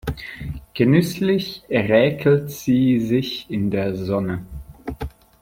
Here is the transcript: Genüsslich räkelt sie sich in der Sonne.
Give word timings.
Genüsslich 0.73 1.61
räkelt 1.69 2.49
sie 2.49 2.99
sich 3.01 3.45
in 3.51 3.69
der 3.69 3.95
Sonne. 3.95 4.43